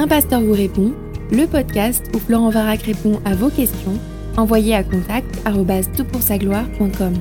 Un 0.00 0.06
pasteur 0.06 0.40
vous 0.40 0.52
répond, 0.52 0.92
le 1.32 1.46
podcast 1.48 2.04
où 2.14 2.20
Florent 2.20 2.50
Varac 2.50 2.82
répond 2.82 3.20
à 3.24 3.34
vos 3.34 3.48
questions, 3.48 3.98
envoyez 4.36 4.72
à 4.76 4.84
contact 4.84 5.26
gloire.com 6.38 7.14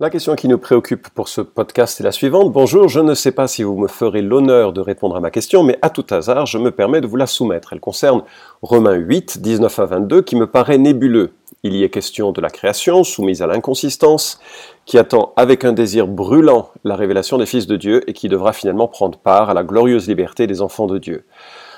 La 0.00 0.10
question 0.10 0.34
qui 0.34 0.48
nous 0.48 0.58
préoccupe 0.58 1.08
pour 1.14 1.28
ce 1.28 1.40
podcast 1.40 1.98
est 1.98 2.04
la 2.04 2.12
suivante. 2.12 2.52
Bonjour, 2.52 2.88
je 2.88 3.00
ne 3.00 3.14
sais 3.14 3.32
pas 3.32 3.48
si 3.48 3.62
vous 3.62 3.78
me 3.78 3.88
ferez 3.88 4.20
l'honneur 4.20 4.74
de 4.74 4.82
répondre 4.82 5.16
à 5.16 5.20
ma 5.20 5.30
question, 5.30 5.62
mais 5.62 5.78
à 5.80 5.88
tout 5.88 6.04
hasard, 6.10 6.44
je 6.44 6.58
me 6.58 6.72
permets 6.72 7.00
de 7.00 7.06
vous 7.06 7.16
la 7.16 7.26
soumettre. 7.26 7.72
Elle 7.72 7.80
concerne 7.80 8.22
Romains 8.60 8.96
8, 8.96 9.40
19 9.40 9.78
à 9.78 9.86
22, 9.86 10.20
qui 10.20 10.36
me 10.36 10.46
paraît 10.46 10.76
nébuleux. 10.76 11.30
Il 11.64 11.76
y 11.76 11.84
est 11.84 11.90
question 11.90 12.32
de 12.32 12.40
la 12.40 12.50
création, 12.50 13.04
soumise 13.04 13.40
à 13.40 13.46
l'inconsistance, 13.46 14.40
qui 14.84 14.98
attend 14.98 15.32
avec 15.36 15.64
un 15.64 15.72
désir 15.72 16.08
brûlant 16.08 16.70
la 16.82 16.96
révélation 16.96 17.38
des 17.38 17.46
fils 17.46 17.68
de 17.68 17.76
Dieu 17.76 18.02
et 18.10 18.14
qui 18.14 18.28
devra 18.28 18.52
finalement 18.52 18.88
prendre 18.88 19.16
part 19.16 19.48
à 19.48 19.54
la 19.54 19.62
glorieuse 19.62 20.08
liberté 20.08 20.48
des 20.48 20.60
enfants 20.60 20.88
de 20.88 20.98
Dieu. 20.98 21.24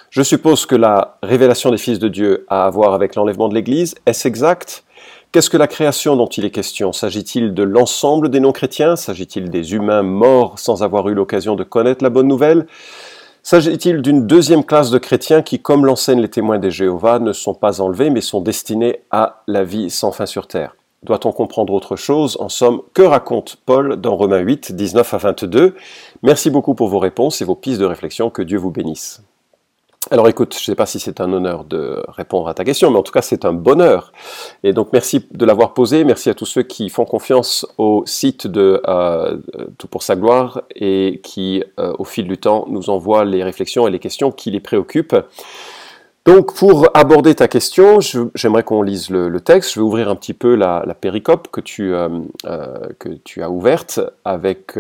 Je 0.09 0.23
suppose 0.23 0.65
que 0.65 0.75
la 0.75 1.19
révélation 1.23 1.71
des 1.71 1.77
fils 1.77 1.99
de 1.99 2.09
Dieu 2.09 2.47
a 2.49 2.65
à 2.65 2.71
voir 2.71 2.95
avec 2.95 3.15
l'enlèvement 3.15 3.51
de 3.51 3.55
l'Église. 3.55 3.95
Est-ce 4.07 4.27
exact? 4.27 4.85
Qu'est-ce 5.33 5.51
que 5.51 5.59
la 5.59 5.67
création 5.67 6.17
dont 6.17 6.29
il 6.29 6.47
est 6.47 6.51
question? 6.51 6.95
S'agit-il 6.95 7.53
de 7.53 7.63
l'ensemble 7.63 8.31
des 8.31 8.41
non-chrétiens? 8.41 8.97
S'agit-il 8.97 9.51
des 9.51 9.75
humains 9.75 10.03
morts 10.03 10.59
sans 10.59 10.83
avoir 10.83 11.09
eu 11.11 11.15
l'occasion 11.15 11.57
de 11.57 11.65
connaître 11.65 12.03
la 12.03 12.11
bonne 12.11 12.29
nouvelle? 12.29 12.67
S'agit-il 13.47 14.01
d'une 14.01 14.27
deuxième 14.27 14.65
classe 14.65 14.89
de 14.89 14.97
chrétiens 14.97 15.43
qui, 15.43 15.61
comme 15.61 15.85
l'enseignent 15.85 16.23
les 16.23 16.31
témoins 16.31 16.59
des 16.59 16.71
Jéhovah, 16.71 17.19
ne 17.19 17.35
sont 17.35 17.53
pas 17.53 17.83
enlevés 17.83 18.09
mais 18.09 18.23
sont 18.23 18.41
destinés 18.41 19.03
à 19.11 19.43
la 19.47 19.65
vie 19.65 19.91
sans 19.91 20.13
fin 20.13 20.25
sur 20.25 20.47
terre? 20.47 20.75
Doit-on 21.03 21.31
comprendre 21.31 21.75
autre 21.75 21.95
chose? 21.95 22.39
En 22.41 22.49
somme, 22.49 22.81
que 22.95 23.03
raconte 23.03 23.59
Paul 23.67 23.97
dans 23.97 24.17
Romains 24.17 24.39
8, 24.39 24.73
19 24.73 25.13
à 25.13 25.19
22 25.19 25.75
Merci 26.23 26.49
beaucoup 26.49 26.75
pour 26.75 26.89
vos 26.89 26.99
réponses 26.99 27.43
et 27.43 27.45
vos 27.45 27.55
pistes 27.55 27.81
de 27.81 27.85
réflexion. 27.85 28.31
Que 28.31 28.41
Dieu 28.41 28.57
vous 28.57 28.71
bénisse. 28.71 29.23
Alors 30.11 30.29
écoute, 30.29 30.53
je 30.55 30.59
ne 30.59 30.65
sais 30.65 30.75
pas 30.75 30.85
si 30.85 31.01
c'est 31.01 31.21
un 31.21 31.33
honneur 31.33 31.65
de 31.65 32.03
répondre 32.09 32.47
à 32.49 32.55
ta 32.55 32.63
question, 32.63 32.91
mais 32.91 32.99
en 32.99 33.03
tout 33.03 33.13
cas 33.13 33.23
c'est 33.23 33.47
un 33.47 33.55
bonheur. 33.55 34.13
Et 34.63 34.75
donc 34.75 34.89
merci 34.93 35.27
de 35.31 35.45
l'avoir 35.47 35.73
posé, 35.73 36.05
merci 36.05 36.29
à 36.29 36.35
tous 36.35 36.45
ceux 36.45 36.63
qui 36.63 36.91
font 36.91 37.07
confiance 37.07 37.67
au 37.79 38.03
site 38.05 38.47
de 38.47 38.83
euh, 38.87 39.39
Tout 39.79 39.89
pour 39.89 40.03
sa 40.03 40.15
gloire 40.15 40.63
et 40.75 41.21
qui 41.23 41.65
euh, 41.79 41.95
au 41.99 42.05
fil 42.05 42.29
du 42.29 42.37
temps 42.37 42.67
nous 42.69 42.91
envoient 42.91 43.25
les 43.25 43.43
réflexions 43.43 43.89
et 43.89 43.91
les 43.91 43.99
questions 43.99 44.31
qui 44.31 44.51
les 44.51 44.61
préoccupent. 44.61 45.17
Donc 46.27 46.55
pour 46.55 46.89
aborder 46.95 47.35
ta 47.35 47.49
question, 47.49 48.01
j'aimerais 48.35 48.63
qu'on 48.63 48.83
lise 48.83 49.09
le, 49.09 49.41
texte. 49.41 49.73
Je 49.75 49.81
vais 49.81 49.85
ouvrir 49.85 50.11
un 50.11 50.17
petit 50.17 50.35
peu 50.35 50.55
la, 50.55 50.83
péricope 51.01 51.49
euh, 51.81 52.09
que 52.99 53.09
tu 53.25 53.43
as 53.43 53.51
ouverte 53.51 54.01
avec 54.25 54.77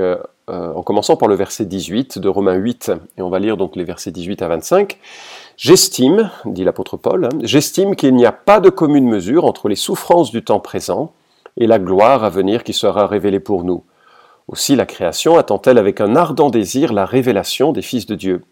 euh, 0.50 0.72
en 0.74 0.82
commençant 0.82 1.16
par 1.16 1.28
le 1.28 1.34
verset 1.34 1.64
18 1.64 2.18
de 2.18 2.28
Romains 2.28 2.56
8, 2.56 2.92
et 3.16 3.22
on 3.22 3.30
va 3.30 3.38
lire 3.38 3.56
donc 3.56 3.76
les 3.76 3.84
versets 3.84 4.10
18 4.10 4.42
à 4.42 4.48
25. 4.48 4.98
J'estime, 5.56 6.30
dit 6.44 6.64
l'apôtre 6.64 6.96
Paul, 6.96 7.24
hein, 7.24 7.38
j'estime 7.40 7.96
qu'il 7.96 8.14
n'y 8.14 8.26
a 8.26 8.32
pas 8.32 8.60
de 8.60 8.68
commune 8.68 9.08
mesure 9.08 9.46
entre 9.46 9.68
les 9.68 9.76
souffrances 9.76 10.30
du 10.30 10.44
temps 10.44 10.60
présent 10.60 11.12
et 11.56 11.66
la 11.66 11.78
gloire 11.78 12.24
à 12.24 12.30
venir 12.30 12.62
qui 12.62 12.72
sera 12.72 13.06
révélée 13.06 13.40
pour 13.40 13.64
nous. 13.64 13.84
Aussi 14.46 14.76
la 14.76 14.84
création 14.84 15.38
attend-elle 15.38 15.78
avec 15.78 16.00
un 16.00 16.16
ardent 16.16 16.50
désir 16.50 16.92
la 16.92 17.06
révélation 17.06 17.72
des 17.72 17.82
fils 17.82 18.04
de 18.04 18.14
Dieu. 18.14 18.42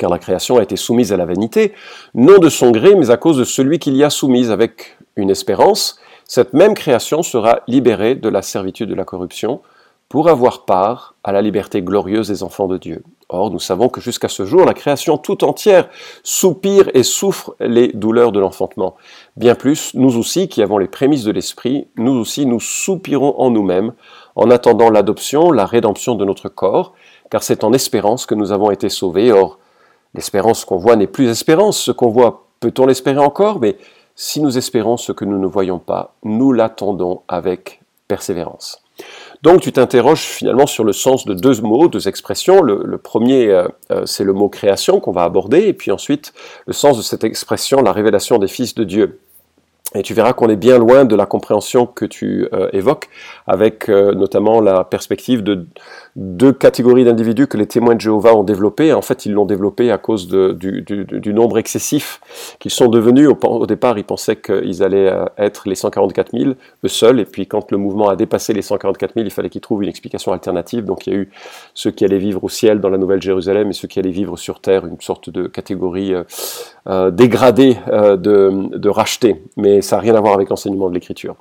Car 0.00 0.10
la 0.10 0.18
création 0.18 0.56
a 0.56 0.62
été 0.64 0.74
soumise 0.74 1.12
à 1.12 1.16
la 1.16 1.26
vanité, 1.26 1.72
non 2.14 2.38
de 2.38 2.48
son 2.48 2.72
gré, 2.72 2.96
mais 2.96 3.10
à 3.10 3.16
cause 3.16 3.38
de 3.38 3.44
celui 3.44 3.78
qui 3.78 3.92
l'y 3.92 4.02
a 4.02 4.10
soumise, 4.10 4.50
avec 4.50 4.98
une 5.14 5.30
espérance, 5.30 6.00
cette 6.24 6.54
même 6.54 6.74
création 6.74 7.22
sera 7.22 7.60
libérée 7.68 8.16
de 8.16 8.28
la 8.28 8.42
servitude 8.42 8.88
de 8.88 8.94
la 8.96 9.04
corruption, 9.04 9.60
pour 10.08 10.28
avoir 10.28 10.64
part 10.64 11.14
à 11.24 11.32
la 11.32 11.42
liberté 11.42 11.82
glorieuse 11.82 12.28
des 12.28 12.42
enfants 12.42 12.68
de 12.68 12.78
Dieu. 12.78 13.02
Or, 13.28 13.50
nous 13.50 13.58
savons 13.58 13.88
que 13.88 14.00
jusqu'à 14.00 14.28
ce 14.28 14.44
jour, 14.44 14.64
la 14.64 14.74
création 14.74 15.18
tout 15.18 15.42
entière 15.42 15.88
soupire 16.22 16.88
et 16.94 17.02
souffre 17.02 17.56
les 17.58 17.88
douleurs 17.88 18.30
de 18.30 18.38
l'enfantement. 18.38 18.94
Bien 19.36 19.56
plus, 19.56 19.94
nous 19.94 20.16
aussi, 20.16 20.48
qui 20.48 20.62
avons 20.62 20.78
les 20.78 20.86
prémices 20.86 21.24
de 21.24 21.32
l'Esprit, 21.32 21.88
nous 21.96 22.12
aussi, 22.12 22.46
nous 22.46 22.60
soupirons 22.60 23.34
en 23.38 23.50
nous-mêmes, 23.50 23.94
en 24.36 24.48
attendant 24.50 24.90
l'adoption, 24.90 25.50
la 25.50 25.66
rédemption 25.66 26.14
de 26.14 26.24
notre 26.24 26.48
corps, 26.48 26.92
car 27.28 27.42
c'est 27.42 27.64
en 27.64 27.72
espérance 27.72 28.26
que 28.26 28.36
nous 28.36 28.52
avons 28.52 28.70
été 28.70 28.88
sauvés. 28.88 29.32
Or, 29.32 29.58
l'espérance 30.14 30.64
qu'on 30.64 30.76
voit 30.76 30.94
n'est 30.94 31.08
plus 31.08 31.28
espérance. 31.28 31.78
Ce 31.78 31.90
qu'on 31.90 32.10
voit, 32.10 32.46
peut-on 32.60 32.86
l'espérer 32.86 33.18
encore? 33.18 33.58
Mais 33.58 33.76
si 34.14 34.40
nous 34.40 34.56
espérons 34.56 34.96
ce 34.96 35.10
que 35.10 35.24
nous 35.24 35.38
ne 35.38 35.48
voyons 35.48 35.80
pas, 35.80 36.14
nous 36.22 36.52
l'attendons 36.52 37.22
avec 37.26 37.80
persévérance. 38.06 38.85
Donc 39.42 39.60
tu 39.60 39.72
t'interroges 39.72 40.22
finalement 40.22 40.66
sur 40.66 40.84
le 40.84 40.92
sens 40.92 41.24
de 41.26 41.34
deux 41.34 41.60
mots, 41.60 41.88
deux 41.88 42.08
expressions. 42.08 42.62
Le, 42.62 42.98
premier, 42.98 43.48
euh, 43.48 43.68
euh, 43.92 44.06
c'est 44.06 44.24
le 44.24 44.32
mot 44.32 44.48
création 44.48 45.00
qu'on 45.00 45.12
va 45.12 45.24
aborder, 45.24 45.66
et 45.68 45.72
puis 45.72 45.90
ensuite 45.90 46.32
le 46.66 46.72
sens 46.72 46.96
de 46.96 47.02
cette 47.02 47.24
expression, 47.24 47.82
la 47.82 47.92
révélation 47.92 48.38
des 48.38 48.48
fils 48.48 48.74
de 48.74 48.84
Dieu. 48.84 49.20
Et 49.94 50.02
tu 50.02 50.14
verras 50.14 50.32
qu'on 50.32 50.48
est 50.48 50.56
bien 50.56 50.78
loin 50.78 51.04
de 51.04 51.14
la 51.14 51.26
compréhension 51.26 51.86
que 51.86 52.04
tu 52.04 52.48
euh, 52.52 52.68
évoques, 52.72 53.08
avec 53.46 53.88
notamment 53.88 54.60
la 54.60 54.84
perspective 54.84 55.42
de 55.42 55.66
deux 56.16 56.52
catégories 56.52 57.04
d'individus 57.04 57.46
que 57.46 57.58
les 57.58 57.66
témoins 57.66 57.94
de 57.94 58.00
Jéhovah 58.00 58.34
ont 58.34 58.42
développées. 58.42 58.94
En 58.94 59.02
fait, 59.02 59.26
ils 59.26 59.32
l'ont 59.32 59.44
développé 59.44 59.90
à 59.92 59.98
cause 59.98 60.28
du, 60.28 61.32
nombre 61.34 61.58
excessif 61.58 62.20
qu'ils 62.58 62.70
sont 62.70 62.88
devenus. 62.88 63.28
Au, 63.28 63.66
départ, 63.66 63.98
ils 63.98 64.04
pensaient 64.04 64.36
qu'ils 64.36 64.82
allaient 64.82 65.10
euh, 65.10 65.26
être 65.36 65.68
les 65.68 65.74
144 65.74 66.32
000, 66.32 66.52
eux 66.52 66.88
seuls. 66.88 67.20
Et 67.20 67.26
puis, 67.26 67.46
quand 67.46 67.70
le 67.70 67.76
mouvement 67.76 68.08
a 68.08 68.16
dépassé 68.16 68.54
les 68.54 68.62
144 68.62 69.12
000, 69.14 69.26
il 69.26 69.30
fallait 69.30 69.50
qu'ils 69.50 69.60
trouvent 69.60 69.82
une 69.82 69.90
explication 69.90 70.32
alternative. 70.32 70.86
Donc, 70.86 71.06
il 71.06 71.12
y 71.12 71.16
a 71.16 71.18
eu 71.18 71.30
ceux 71.74 71.90
qui 71.90 72.04
allaient 72.06 72.18
vivre 72.18 72.42
au 72.42 72.48
ciel 72.48 72.80
dans 72.80 72.88
la 72.88 72.98
Nouvelle 72.98 73.20
Jérusalem 73.20 73.68
et 73.68 73.74
ceux 73.74 73.88
qui 73.88 73.98
allaient 73.98 74.10
vivre 74.10 74.38
sur 74.38 74.60
terre, 74.60 74.86
une 74.86 75.00
sorte 75.00 75.28
de 75.28 75.46
catégorie 75.46 76.14
euh, 76.14 76.24
euh, 76.88 77.10
dégradée 77.10 77.76
de, 77.86 78.76
de 78.76 78.88
racheté. 78.88 79.42
Mais 79.58 79.82
ça 79.86 79.96
n'a 79.96 80.02
rien 80.02 80.14
à 80.14 80.20
voir 80.20 80.34
avec 80.34 80.50
l'enseignement 80.50 80.88
de 80.88 80.94
l'Écriture. 80.94 81.36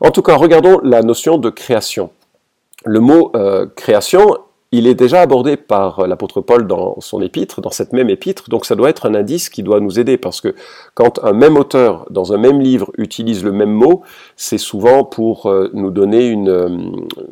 En 0.00 0.10
tout 0.10 0.22
cas, 0.22 0.36
regardons 0.36 0.80
la 0.82 1.02
notion 1.02 1.38
de 1.38 1.50
création 1.50 2.10
le 2.84 3.00
mot 3.00 3.30
euh, 3.34 3.66
création, 3.66 4.38
il 4.72 4.86
est 4.86 4.94
déjà 4.94 5.20
abordé 5.20 5.56
par 5.56 6.06
l'apôtre 6.06 6.40
Paul 6.40 6.66
dans 6.66 7.00
son 7.00 7.20
épître, 7.20 7.60
dans 7.60 7.70
cette 7.70 7.92
même 7.92 8.08
épître, 8.08 8.48
donc 8.48 8.64
ça 8.64 8.76
doit 8.76 8.88
être 8.88 9.06
un 9.06 9.14
indice 9.14 9.48
qui 9.48 9.64
doit 9.64 9.80
nous 9.80 9.98
aider, 9.98 10.16
parce 10.16 10.40
que 10.40 10.54
quand 10.94 11.18
un 11.24 11.32
même 11.32 11.56
auteur, 11.56 12.06
dans 12.10 12.32
un 12.32 12.38
même 12.38 12.60
livre, 12.60 12.92
utilise 12.96 13.42
le 13.42 13.50
même 13.50 13.72
mot, 13.72 14.02
c'est 14.36 14.58
souvent 14.58 15.02
pour 15.04 15.46
euh, 15.46 15.70
nous 15.74 15.90
donner 15.90 16.28
une... 16.28 16.48
Euh, 16.48 16.68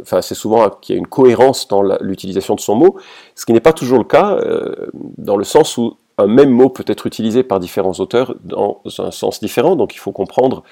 enfin, 0.03 0.21
c'est 0.21 0.35
souvent 0.35 0.69
qu'il 0.81 0.97
y 0.97 0.99
a 0.99 0.99
une 0.99 1.07
cohérence 1.07 1.69
dans 1.69 1.83
l'utilisation 2.01 2.57
de 2.57 2.61
son 2.61 2.75
mot, 2.75 2.97
ce 3.37 3.47
qui 3.47 3.53
n'est 3.53 3.61
pas 3.61 3.73
toujours 3.73 3.99
le 3.99 4.05
cas, 4.05 4.39
dans 5.17 5.37
le 5.37 5.45
sens 5.45 5.79
où 5.79 5.97
un 6.19 6.27
même 6.27 6.51
mot 6.51 6.69
peut 6.69 6.85
être 6.87 7.07
utilisé 7.07 7.45
par 7.45 7.61
différents 7.61 7.95
auteurs 7.95 8.35
dans 8.43 8.83
un 8.99 9.13
sens 9.13 9.41
différent, 9.41 9.77
donc 9.77 9.95
il 9.95 9.99
faut 9.99 10.11
comprendre 10.11 10.65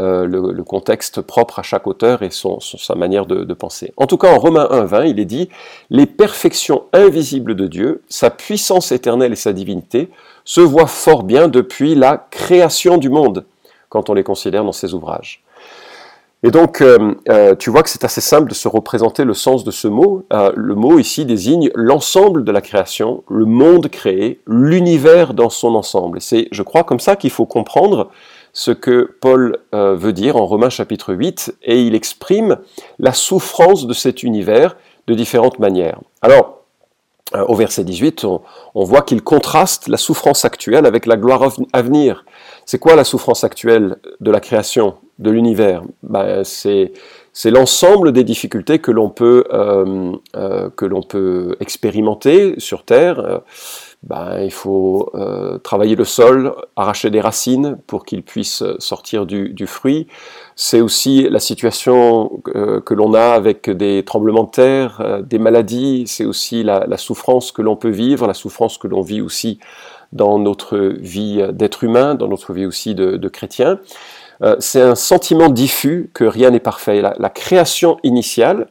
euh, 0.00 0.24
le, 0.26 0.64
contexte 0.64 1.20
propre 1.20 1.58
à 1.58 1.62
chaque 1.62 1.86
auteur 1.86 2.22
et 2.22 2.30
sa 2.30 2.94
manière 2.94 3.26
de, 3.26 3.54
penser. 3.54 3.92
En 3.98 4.06
tout 4.06 4.16
cas, 4.16 4.34
en 4.34 4.38
Romains 4.38 4.66
1.20, 4.70 5.10
il 5.10 5.20
est 5.20 5.26
dit 5.26 5.50
«Les 5.90 6.06
perfections 6.06 6.84
invisibles 6.94 7.54
de 7.54 7.66
Dieu, 7.66 8.02
sa 8.08 8.30
puissance 8.30 8.92
éternelle 8.92 9.32
et 9.32 9.36
sa 9.36 9.52
divinité, 9.52 10.08
se 10.44 10.62
voient 10.62 10.86
fort 10.86 11.22
bien 11.22 11.48
depuis 11.48 11.94
la 11.94 12.26
création 12.30 12.96
du 12.96 13.10
monde, 13.10 13.44
quand 13.90 14.08
on 14.08 14.14
les 14.14 14.24
considère 14.24 14.64
dans 14.64 14.72
ses 14.72 14.94
ouvrages.» 14.94 15.44
Et 16.46 16.50
donc, 16.50 16.82
euh, 16.82 17.14
euh, 17.30 17.54
tu 17.54 17.70
vois 17.70 17.82
que 17.82 17.88
c'est 17.88 18.04
assez 18.04 18.20
simple 18.20 18.50
de 18.50 18.54
se 18.54 18.68
représenter 18.68 19.24
le 19.24 19.32
sens 19.32 19.64
de 19.64 19.70
ce 19.70 19.88
mot. 19.88 20.26
Euh, 20.30 20.52
le 20.54 20.74
mot 20.74 20.98
ici 20.98 21.24
désigne 21.24 21.70
l'ensemble 21.74 22.44
de 22.44 22.52
la 22.52 22.60
création, 22.60 23.24
le 23.30 23.46
monde 23.46 23.88
créé, 23.88 24.42
l'univers 24.46 25.32
dans 25.32 25.48
son 25.48 25.74
ensemble. 25.74 26.18
Et 26.18 26.20
c'est, 26.20 26.48
je 26.52 26.62
crois, 26.62 26.84
comme 26.84 27.00
ça 27.00 27.16
qu'il 27.16 27.30
faut 27.30 27.46
comprendre 27.46 28.10
ce 28.52 28.72
que 28.72 29.16
Paul 29.20 29.58
veut 29.72 30.12
dire 30.12 30.36
en 30.36 30.46
Romains 30.46 30.70
chapitre 30.70 31.12
8, 31.12 31.56
et 31.64 31.82
il 31.82 31.96
exprime 31.96 32.58
la 33.00 33.12
souffrance 33.12 33.86
de 33.88 33.94
cet 33.94 34.22
univers 34.22 34.76
de 35.08 35.14
différentes 35.14 35.58
manières. 35.58 35.98
Alors, 36.22 36.60
au 37.48 37.56
verset 37.56 37.82
18, 37.82 38.24
on, 38.24 38.42
on 38.76 38.84
voit 38.84 39.02
qu'il 39.02 39.22
contraste 39.22 39.88
la 39.88 39.96
souffrance 39.96 40.44
actuelle 40.44 40.86
avec 40.86 41.06
la 41.06 41.16
gloire 41.16 41.50
à 41.72 41.82
venir. 41.82 42.24
C'est 42.64 42.78
quoi 42.78 42.94
la 42.94 43.02
souffrance 43.02 43.42
actuelle 43.42 43.96
de 44.20 44.30
la 44.30 44.38
création 44.38 44.94
de 45.18 45.30
l'univers 45.30 45.82
ben, 46.02 46.42
C'est 46.44 46.90
l'ensemble 47.50 48.12
des 48.12 48.24
difficultés 48.24 48.78
que 48.78 48.90
l'on 48.90 49.10
peut, 49.10 49.44
euh, 49.52 50.12
euh, 50.36 50.70
que 50.70 50.86
peut 51.06 51.56
expérimenter 51.60 52.54
sur 52.58 52.84
Terre. 52.84 53.42
Ben, 54.02 54.42
il 54.42 54.52
faut 54.52 55.10
euh, 55.14 55.58
travailler 55.58 55.96
le 55.96 56.04
sol, 56.04 56.54
arracher 56.76 57.10
des 57.10 57.20
racines 57.20 57.78
pour 57.86 58.04
qu'il 58.04 58.22
puisse 58.22 58.62
sortir 58.78 59.24
du, 59.24 59.50
du 59.50 59.66
fruit. 59.66 60.08
C'est 60.56 60.80
aussi 60.80 61.28
la 61.28 61.40
situation 61.40 62.42
que 62.44 62.94
l'on 62.94 63.14
a 63.14 63.28
avec 63.28 63.70
des 63.70 64.04
tremblements 64.04 64.44
de 64.44 64.50
terre, 64.50 65.22
des 65.22 65.38
maladies. 65.38 66.04
C'est 66.06 66.26
aussi 66.26 66.62
la, 66.62 66.86
la, 66.86 66.98
souffrance 66.98 67.50
que 67.50 67.62
l'on 67.62 67.76
peut 67.76 67.88
vivre, 67.88 68.26
la 68.26 68.34
souffrance 68.34 68.78
que 68.78 68.88
l'on 68.88 69.00
vit 69.00 69.22
aussi 69.22 69.58
dans 70.12 70.38
notre 70.38 70.78
vie 70.78 71.44
d'être 71.52 71.82
humain, 71.82 72.14
dans 72.14 72.28
notre 72.28 72.52
vie 72.52 72.66
aussi 72.66 72.94
de, 72.94 73.16
de 73.16 73.28
chrétien. 73.28 73.80
Euh, 74.42 74.56
c'est 74.58 74.80
un 74.80 74.94
sentiment 74.94 75.48
diffus 75.48 76.10
que 76.14 76.24
rien 76.24 76.50
n'est 76.50 76.60
parfait. 76.60 77.02
La, 77.02 77.30
création 77.30 77.98
initiale 78.02 78.68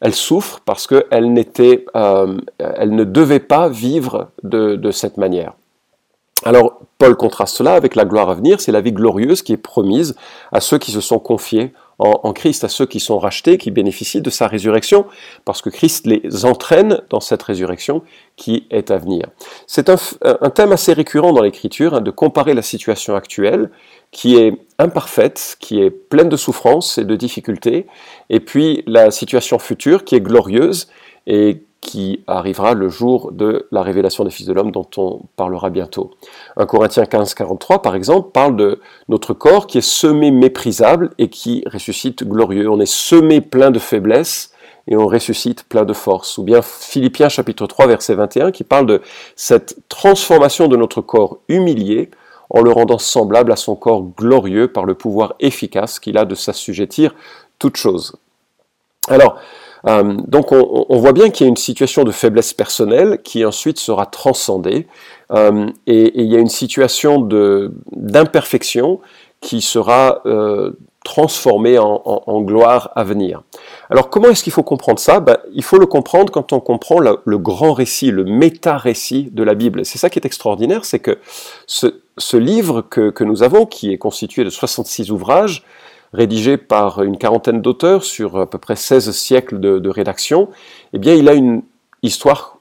elle 0.00 0.14
souffre 0.14 0.60
parce 0.64 0.86
qu'elle 0.86 1.04
euh, 1.10 2.36
ne 2.84 3.04
devait 3.04 3.40
pas 3.40 3.68
vivre 3.68 4.28
de 4.42 4.90
cette 4.90 5.16
manière. 5.16 5.54
Alors, 6.44 6.80
Paul 6.98 7.16
contraste 7.16 7.56
cela 7.56 7.74
avec 7.74 7.94
la 7.94 8.04
gloire 8.04 8.28
à 8.28 8.34
venir, 8.34 8.60
c'est 8.60 8.72
la 8.72 8.80
vie 8.80 8.92
glorieuse 8.92 9.42
qui 9.42 9.52
est 9.52 9.58
promise 9.58 10.14
à 10.52 10.60
ceux 10.60 10.78
qui 10.78 10.92
se 10.92 11.00
sont 11.00 11.18
confiés 11.18 11.72
en, 11.98 12.32
Christ, 12.32 12.62
à 12.64 12.68
ceux 12.68 12.84
qui 12.84 13.00
sont 13.00 13.18
rachetés, 13.18 13.56
qui 13.56 13.70
bénéficient 13.70 14.20
de 14.20 14.28
sa 14.28 14.46
résurrection, 14.46 15.06
parce 15.44 15.62
que 15.62 15.70
Christ 15.70 16.06
les 16.06 16.44
entraîne 16.44 17.00
dans 17.08 17.20
cette 17.20 17.42
résurrection 17.42 18.02
qui 18.36 18.66
est 18.70 18.90
à 18.90 18.98
venir. 18.98 19.26
C'est 19.66 19.88
un, 19.88 19.96
thème 20.50 20.72
assez 20.72 20.92
récurrent 20.92 21.32
dans 21.32 21.42
l'Écriture, 21.42 21.94
hein, 21.94 22.00
de 22.02 22.10
comparer 22.10 22.52
la 22.52 22.62
situation 22.62 23.14
actuelle, 23.14 23.70
qui 24.10 24.36
est 24.36 24.58
imparfaite, 24.78 25.56
qui 25.58 25.80
est 25.80 25.90
pleine 25.90 26.28
de 26.28 26.36
souffrances 26.36 26.98
et 26.98 27.04
de 27.04 27.16
difficultés, 27.16 27.86
et 28.28 28.40
puis 28.40 28.82
la 28.86 29.10
situation 29.10 29.58
future 29.58 30.04
qui 30.04 30.16
est 30.16 30.20
glorieuse 30.20 30.88
et 31.26 31.62
qui 31.86 32.24
arrivera 32.26 32.74
le 32.74 32.88
jour 32.88 33.30
de 33.32 33.68
la 33.70 33.82
révélation 33.82 34.24
des 34.24 34.30
fils 34.30 34.44
de 34.46 34.52
l'homme 34.52 34.72
dont 34.72 34.88
on 34.96 35.20
parlera 35.36 35.70
bientôt. 35.70 36.10
1 36.56 36.66
Corinthiens 36.66 37.06
15, 37.06 37.34
43 37.34 37.80
par 37.80 37.94
exemple 37.94 38.30
parle 38.32 38.56
de 38.56 38.80
notre 39.08 39.32
corps 39.32 39.68
qui 39.68 39.78
est 39.78 39.88
semé 39.88 40.32
méprisable 40.32 41.12
et 41.18 41.30
qui 41.30 41.62
ressuscite 41.72 42.24
glorieux. 42.24 42.68
On 42.68 42.80
est 42.80 42.92
semé 42.92 43.40
plein 43.40 43.70
de 43.70 43.78
faiblesses 43.78 44.52
et 44.88 44.96
on 44.96 45.06
ressuscite 45.06 45.62
plein 45.62 45.84
de 45.84 45.92
force. 45.92 46.38
Ou 46.38 46.42
bien 46.42 46.60
Philippiens 46.60 47.28
chapitre 47.28 47.66
3 47.66 47.86
verset 47.86 48.14
21 48.14 48.50
qui 48.50 48.64
parle 48.64 48.86
de 48.86 49.00
cette 49.36 49.78
transformation 49.88 50.66
de 50.66 50.76
notre 50.76 51.00
corps 51.00 51.38
humilié 51.48 52.10
en 52.50 52.62
le 52.62 52.72
rendant 52.72 52.98
semblable 52.98 53.52
à 53.52 53.56
son 53.56 53.76
corps 53.76 54.02
glorieux 54.16 54.68
par 54.68 54.84
le 54.84 54.94
pouvoir 54.94 55.34
efficace 55.38 56.00
qu'il 56.00 56.18
a 56.18 56.24
de 56.24 56.34
s'assujettir 56.34 57.14
toute 57.58 57.76
chose. 57.76 58.16
Alors, 59.08 59.38
euh, 59.88 60.14
donc 60.26 60.52
on, 60.52 60.98
voit 60.98 61.12
bien 61.12 61.30
qu'il 61.30 61.46
y 61.46 61.48
a 61.48 61.50
une 61.50 61.56
situation 61.56 62.02
de 62.02 62.10
faiblesse 62.10 62.52
personnelle 62.52 63.20
qui 63.22 63.44
ensuite 63.44 63.78
sera 63.78 64.06
transcendée 64.06 64.86
euh, 65.32 65.66
et, 65.86 66.20
il 66.20 66.26
y 66.26 66.36
a 66.36 66.40
une 66.40 66.48
situation 66.48 67.20
d'imperfection 67.92 69.00
qui 69.40 69.60
sera 69.60 70.22
euh, 70.26 70.72
transformée 71.04 71.78
en, 71.78 72.40
gloire 72.40 72.90
à 72.96 73.04
venir. 73.04 73.42
Alors 73.90 74.10
comment 74.10 74.28
est-ce 74.28 74.42
qu'il 74.42 74.52
faut 74.52 74.64
comprendre 74.64 74.98
ça? 74.98 75.20
Ben, 75.20 75.36
Il 75.54 75.62
faut 75.62 75.78
le 75.78 75.86
comprendre 75.86 76.32
quand 76.32 76.52
on 76.52 76.58
comprend 76.58 76.98
le 76.98 77.38
grand 77.38 77.72
récit, 77.72 78.10
le 78.10 78.24
méta-récit 78.24 79.28
de 79.30 79.44
la 79.44 79.54
Bible. 79.54 79.84
C'est 79.84 79.98
ça 79.98 80.10
qui 80.10 80.18
est 80.18 80.26
extraordinaire, 80.26 80.84
c'est 80.84 80.98
que 80.98 81.18
ce, 81.66 82.36
livre 82.36 82.82
que, 82.82 83.10
que, 83.10 83.22
nous 83.22 83.44
avons, 83.44 83.66
qui 83.66 83.92
est 83.92 83.98
constitué 83.98 84.42
de 84.42 84.50
66 84.50 85.12
ouvrages, 85.12 85.62
rédigé 86.12 86.56
par 86.56 87.02
une 87.02 87.18
quarantaine 87.18 87.60
d'auteurs 87.60 88.04
sur 88.04 88.38
à 88.38 88.48
peu 88.48 88.58
près 88.58 88.76
16 88.76 89.10
siècles 89.10 89.60
de, 89.60 89.88
rédaction, 89.88 90.48
eh 90.92 90.98
bien, 90.98 91.14
il 91.14 91.28
a 91.28 91.34
une 91.34 91.62
histoire, 92.02 92.58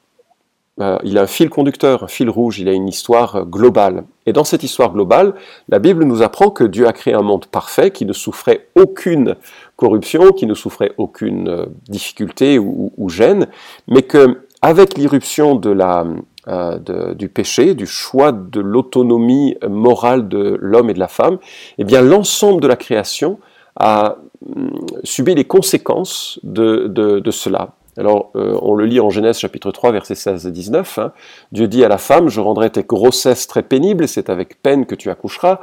euh, 0.80 0.98
il 1.04 1.18
a 1.18 1.24
un 1.24 1.28
fil 1.28 1.50
conducteur, 1.50 2.04
un 2.04 2.08
fil 2.08 2.30
rouge, 2.30 2.60
il 2.60 2.68
a 2.70 2.74
une 2.74 2.88
histoire 2.88 3.46
globale. 3.46 4.04
Et 4.26 4.34
dans 4.34 4.44
cette 4.44 4.64
histoire 4.64 4.92
globale, 4.92 5.36
la 5.70 5.80
Bible 5.80 6.04
nous 6.04 6.22
apprend 6.22 6.50
que 6.50 6.64
Dieu 6.64 6.88
a 6.88 6.94
créé 6.94 7.14
un 7.14 7.22
monde 7.22 7.46
parfait 7.46 7.92
qui 7.92 8.06
ne 8.06 8.14
souffrait 8.14 8.68
aucune 8.76 9.36
corruption, 9.76 10.32
qui 10.32 10.46
ne 10.46 10.54
souffrait 10.54 10.94
aucune 10.98 11.48
euh, 11.48 11.66
difficulté 11.88 12.60
ou, 12.60 12.92
ou 12.98 13.10
gêne, 13.10 13.48
mais 13.88 14.02
que 14.04 14.42
avec 14.62 14.98
l'irruption 14.98 15.56
de 15.56 15.70
la, 15.70 16.06
euh, 16.48 17.14
du 17.16 17.30
péché, 17.30 17.74
du 17.74 17.88
choix 17.88 18.32
de 18.32 18.60
l'autonomie 18.60 19.58
morale 19.68 20.28
de 20.28 20.58
l'homme 20.62 20.90
et 20.90 20.94
de 20.94 21.00
la 21.00 21.08
femme, 21.08 21.40
eh 21.78 21.84
bien 21.84 22.02
l'ensemble 22.02 22.62
de 22.62 22.68
la 22.68 22.76
création 22.76 23.40
a 23.78 24.18
mm, 24.46 24.68
subi 25.04 25.36
les 25.36 25.46
conséquences 25.46 26.40
de, 26.44 26.88
de, 26.88 27.32
cela. 27.32 27.70
Alors, 27.98 28.32
euh, 28.36 28.58
on 28.62 28.76
le 28.76 28.86
lit 28.86 29.00
en 29.00 29.10
Genèse 29.10 29.40
chapitre 29.40 29.72
3, 29.72 29.92
versets 29.92 30.16
16 30.16 30.48
et 30.48 30.52
19. 30.52 31.00
Hein. 31.00 31.14
Dieu 31.52 31.68
dit 31.68 31.84
à 31.84 31.88
la 31.88 31.98
femme, 31.98 32.30
je 32.30 32.42
rendrai 32.42 32.70
tes 32.70 32.84
grossesses 32.84 33.48
très 33.48 33.64
pénibles, 33.64 34.08
c'est 34.08 34.30
avec 34.30 34.62
peine 34.62 34.86
que 34.86 34.96
tu 34.96 35.10
accoucheras. 35.10 35.62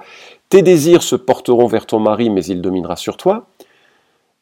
Tes 0.48 0.62
désirs 0.62 1.02
se 1.02 1.16
porteront 1.16 1.66
vers 1.66 1.86
ton 1.86 2.00
mari, 2.00 2.28
mais 2.28 2.44
il 2.44 2.60
dominera 2.60 2.96
sur 2.96 3.16
toi. 3.16 3.46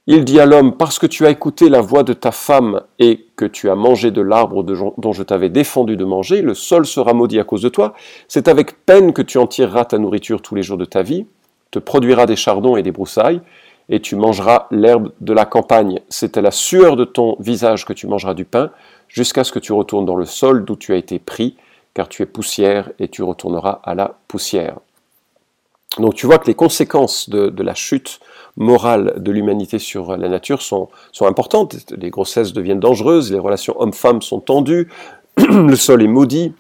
Il 0.07 0.25
dit 0.25 0.41
à 0.41 0.47
l'homme, 0.47 0.77
parce 0.77 0.99
que 0.99 1.07
tu 1.07 1.27
as 1.27 1.31
écouté 1.31 1.69
la 1.69 1.83
voix 1.83 2.03
de 2.03 2.15
ta 2.15 2.33
femme 2.33 2.83
et 2.99 3.27
que 3.37 3.45
tu 3.45 3.69
as 3.69 3.75
mangé 3.75 4.11
de 4.11 4.23
l'arbre 4.23 4.63
dont 4.63 5.13
je 5.13 5.23
t'avais 5.23 5.51
défendu 5.51 5.97
de 5.97 6.05
manger, 6.05 6.43
le 6.43 6.55
sol 6.55 6.87
sera 6.87 7.13
maudit 7.13 7.39
à 7.39 7.45
cause 7.45 7.63
de 7.63 7.69
toi. 7.69 7.93
C'est 8.27 8.49
avec 8.49 8.85
peine 8.87 9.13
que 9.13 9.23
tu 9.23 9.39
en 9.39 9.47
tireras 9.47 9.85
ta 9.85 9.99
nourriture 9.99 10.41
tous 10.41 10.55
les 10.55 10.63
jours 10.63 10.79
de 10.79 10.87
ta 10.87 11.03
vie, 11.03 11.27
te 11.71 11.79
produira 11.79 12.27
des 12.27 12.37
chardons 12.37 12.77
et 12.77 12.83
des 12.83 12.93
broussailles, 12.93 13.43
et 13.91 14.01
tu 14.01 14.17
mangeras 14.17 14.69
l'herbe 14.71 15.13
de 15.21 15.33
la 15.33 15.45
campagne. 15.45 16.01
C'est 16.09 16.39
à 16.39 16.41
la 16.41 16.51
sueur 16.51 16.97
de 16.97 17.05
ton 17.05 17.37
visage 17.39 17.85
que 17.85 17.93
tu 17.93 18.07
mangeras 18.07 18.35
du 18.35 18.45
pain, 18.45 18.71
jusqu'à 19.09 19.45
ce 19.45 19.53
que 19.53 19.59
tu 19.59 19.73
retournes 19.73 20.07
dans 20.07 20.17
le 20.17 20.25
sol 20.25 20.65
d'où 20.65 20.77
tu 20.77 20.93
as 20.95 20.97
été 20.97 21.19
pris, 21.19 21.57
car 21.93 22.09
tu 22.09 22.23
es 22.23 22.27
poussière 22.27 22.91
et 22.99 23.09
tu 23.09 23.23
retourneras 23.23 23.81
à 23.85 23.95
la 23.95 24.15
poussière. 24.29 24.79
Donc 25.99 26.15
tu 26.15 26.27
vois 26.27 26.39
que 26.39 26.47
les 26.47 26.55
conséquences 26.55 27.29
de, 27.29 27.63
la 27.63 27.75
chute 27.75 28.21
morale 28.61 29.15
de 29.17 29.33
l'humanité 29.33 29.79
sur 29.79 30.17
la 30.17 30.29
nature 30.29 30.61
sont, 30.61 30.91
sont, 31.13 31.27
importantes. 31.27 31.77
Les 31.97 32.11
grossesses 32.11 32.53
deviennent 32.53 32.79
dangereuses, 32.79 33.33
les 33.33 33.39
relations 33.39 33.75
hommes-femmes 33.81 34.21
sont 34.21 34.39
tendues, 34.39 34.89
le 35.37 35.75
sol 35.77 36.03
est 36.03 36.09
maudit, 36.09 36.53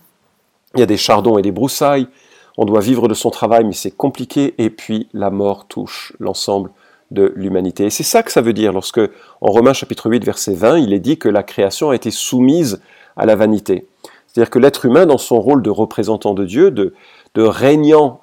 il 0.74 0.80
y 0.80 0.82
a 0.82 0.86
des 0.86 0.96
chardons 0.96 1.36
et 1.36 1.42
des 1.42 1.52
broussailles, 1.52 2.08
on 2.56 2.64
doit 2.64 2.80
vivre 2.80 3.06
de 3.06 3.14
son 3.14 3.30
travail 3.30 3.64
mais 3.64 3.74
c'est 3.74 3.90
compliqué, 3.90 4.54
et 4.56 4.70
puis 4.70 5.08
la 5.12 5.30
mort 5.30 5.66
touche 5.66 6.14
l'ensemble 6.18 6.70
de 7.10 7.32
l'humanité. 7.36 7.84
Et 7.84 7.90
c'est 7.90 8.02
ça 8.02 8.22
que 8.22 8.32
ça 8.32 8.40
veut 8.40 8.54
dire 8.54 8.72
lorsque, 8.72 9.00
en 9.40 9.50
Romains 9.50 9.74
chapitre 9.74 10.08
8, 10.08 10.24
verset 10.24 10.54
20, 10.54 10.78
il 10.78 10.94
est 10.94 11.00
dit 11.00 11.18
que 11.18 11.28
la 11.28 11.42
création 11.42 11.90
a 11.90 11.94
été 11.94 12.10
soumise 12.10 12.80
à 13.16 13.26
la 13.26 13.36
vanité. 13.36 13.86
C'est-à-dire 14.26 14.50
que 14.50 14.58
l'être 14.58 14.86
humain, 14.86 15.04
dans 15.04 15.18
son 15.18 15.40
rôle 15.40 15.60
de 15.60 15.70
représentant 15.70 16.32
de 16.32 16.44
Dieu, 16.46 16.70
de, 16.70 16.94
de 17.34 17.42
régnant 17.42 18.20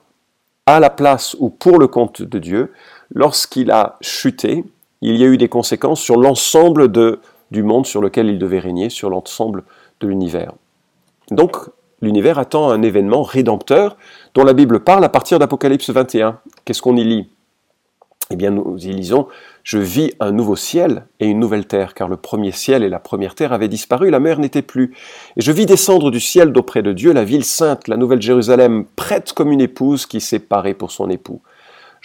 à 0.65 0.79
la 0.79 0.89
place 0.89 1.35
ou 1.39 1.49
pour 1.49 1.79
le 1.79 1.87
compte 1.87 2.21
de 2.21 2.39
Dieu, 2.39 2.71
lorsqu'il 3.13 3.71
a 3.71 3.97
chuté, 4.01 4.63
il 5.01 5.15
y 5.15 5.23
a 5.23 5.27
eu 5.27 5.37
des 5.37 5.49
conséquences 5.49 6.01
sur 6.01 6.17
l'ensemble 6.17 6.91
du 7.51 7.63
monde 7.63 7.85
sur 7.85 8.01
lequel 8.01 8.27
il 8.27 8.39
devait 8.39 8.59
régner, 8.59 8.89
sur 8.89 9.09
l'ensemble 9.09 9.63
de 9.99 10.07
l'univers. 10.07 10.53
Donc, 11.31 11.55
l'univers 12.01 12.39
attend 12.39 12.69
un 12.69 12.81
événement 12.81 13.23
rédempteur 13.23 13.97
dont 14.33 14.43
la 14.43 14.53
Bible 14.53 14.79
parle 14.79 15.03
à 15.03 15.09
partir 15.09 15.39
d'Apocalypse 15.39 15.89
21. 15.89 16.39
Qu'est-ce 16.65 16.81
qu'on 16.81 16.97
y 16.97 17.03
lit? 17.03 17.29
Eh 18.29 18.35
bien, 18.35 18.51
nous 18.51 18.77
y 18.77 18.91
lisons 18.91 19.27
Je 19.63 19.77
vis 19.77 20.11
un 20.19 20.31
nouveau 20.31 20.57
ciel 20.57 21.05
et 21.19 21.27
une 21.27 21.39
nouvelle 21.39 21.65
terre, 21.65 21.93
car 21.93 22.09
le 22.09 22.17
premier 22.17 22.51
ciel 22.51 22.83
et 22.83 22.89
la 22.89 22.99
première 22.99 23.35
terre 23.35 23.53
avaient 23.53 23.69
disparu, 23.69 24.09
la 24.09 24.19
mer 24.19 24.39
n'était 24.39 24.61
plus. 24.61 24.93
Et 25.37 25.41
je 25.41 25.51
vis 25.51 25.65
descendre 25.65 26.11
du 26.11 26.19
ciel 26.19 26.51
d'auprès 26.51 26.81
de 26.81 26.91
Dieu 26.91 27.13
la 27.13 27.23
ville 27.23 27.45
sainte, 27.45 27.87
la 27.87 27.95
nouvelle 27.95 28.21
Jérusalem, 28.21 28.85
prête 28.97 29.31
comme 29.31 29.51
une 29.51 29.61
épouse 29.61 30.05
qui 30.05 30.19
s'est 30.19 30.39
parée 30.39 30.73
pour 30.73 30.91
son 30.91 31.09
époux. 31.09 31.41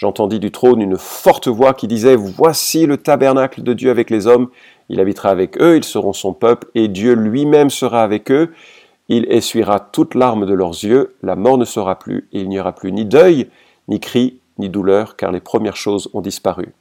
J'entendis 0.02 0.40
du 0.40 0.50
trône 0.50 0.82
une 0.82 0.98
forte 0.98 1.46
voix 1.46 1.74
qui 1.74 1.86
disait 1.86 2.16
Voici 2.16 2.86
le 2.86 2.96
tabernacle 2.96 3.62
de 3.62 3.72
Dieu 3.72 3.88
avec 3.88 4.10
les 4.10 4.26
hommes, 4.26 4.48
il 4.88 4.98
habitera 4.98 5.28
avec 5.28 5.62
eux, 5.62 5.76
ils 5.76 5.84
seront 5.84 6.12
son 6.12 6.32
peuple, 6.32 6.66
et 6.74 6.88
Dieu 6.88 7.12
lui-même 7.12 7.70
sera 7.70 8.02
avec 8.02 8.32
eux. 8.32 8.52
Il 9.08 9.30
essuiera 9.30 9.78
toute 9.78 10.16
larme 10.16 10.44
de 10.44 10.54
leurs 10.54 10.72
yeux, 10.72 11.14
la 11.22 11.36
mort 11.36 11.56
ne 11.56 11.64
sera 11.64 12.00
plus, 12.00 12.28
et 12.32 12.40
il 12.40 12.48
n'y 12.48 12.58
aura 12.58 12.72
plus 12.72 12.90
ni 12.90 13.04
deuil, 13.04 13.48
ni 13.86 14.00
cri, 14.00 14.40
ni 14.58 14.68
douleur, 14.68 15.14
car 15.14 15.30
les 15.30 15.38
premières 15.38 15.76
choses 15.76 16.10
ont 16.14 16.20
disparu. 16.20 16.74